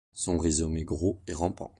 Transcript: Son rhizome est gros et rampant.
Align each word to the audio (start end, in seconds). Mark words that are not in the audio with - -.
Son 0.13 0.39
rhizome 0.39 0.77
est 0.77 0.83
gros 0.83 1.21
et 1.27 1.33
rampant. 1.35 1.69